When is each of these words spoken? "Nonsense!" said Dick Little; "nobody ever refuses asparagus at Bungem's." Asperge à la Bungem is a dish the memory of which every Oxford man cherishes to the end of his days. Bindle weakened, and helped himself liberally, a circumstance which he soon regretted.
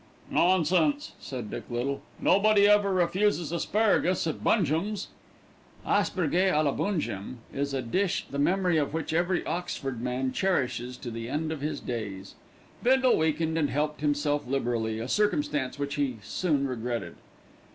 "Nonsense!" 0.31 1.11
said 1.19 1.51
Dick 1.51 1.65
Little; 1.69 2.01
"nobody 2.19 2.67
ever 2.67 2.91
refuses 2.91 3.51
asparagus 3.51 4.25
at 4.25 4.43
Bungem's." 4.43 5.09
Asperge 5.85 6.33
à 6.49 6.63
la 6.65 6.71
Bungem 6.71 7.35
is 7.53 7.71
a 7.71 7.83
dish 7.83 8.25
the 8.31 8.39
memory 8.39 8.77
of 8.79 8.95
which 8.95 9.13
every 9.13 9.45
Oxford 9.45 10.01
man 10.01 10.31
cherishes 10.31 10.97
to 10.97 11.11
the 11.11 11.29
end 11.29 11.51
of 11.51 11.61
his 11.61 11.79
days. 11.79 12.33
Bindle 12.81 13.15
weakened, 13.15 13.59
and 13.59 13.69
helped 13.69 14.01
himself 14.01 14.47
liberally, 14.47 14.97
a 14.97 15.07
circumstance 15.07 15.77
which 15.77 15.93
he 15.93 16.17
soon 16.23 16.67
regretted. 16.67 17.15